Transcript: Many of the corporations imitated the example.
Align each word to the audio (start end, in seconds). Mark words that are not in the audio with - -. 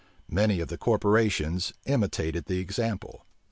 Many 0.31 0.59
of 0.61 0.69
the 0.69 0.79
corporations 0.79 1.73
imitated 1.85 2.45
the 2.45 2.57
example. 2.57 3.23